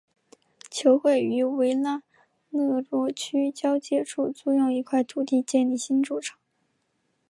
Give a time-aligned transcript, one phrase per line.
[0.71, 2.01] 球会于维拉
[2.49, 6.39] 勒若区交界处租用一块土地建立新主场。